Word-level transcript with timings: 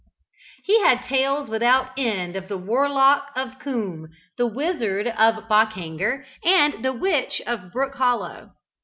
He 0.63 0.81
had 0.81 1.03
tales 1.03 1.47
without 1.47 1.91
end 1.95 2.35
of 2.35 2.47
the 2.47 2.57
"Warlock 2.57 3.27
of 3.35 3.59
Coombe," 3.59 4.07
the 4.35 4.47
"Wizard 4.47 5.05
of 5.05 5.47
Bockhanger," 5.47 6.25
and 6.43 6.83
the 6.83 6.91
"Witch 6.91 7.39
of 7.45 7.71
Brook 7.71 7.93
Hollow." 7.93 8.49